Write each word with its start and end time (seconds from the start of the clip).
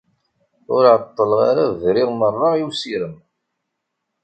Ur 0.75 0.83
ɛeṭṭleɣ 0.93 1.39
ara 1.49 1.63
briɣ 1.81 2.09
merra 2.19 2.49
i 2.59 2.63
usirem. 2.67 3.15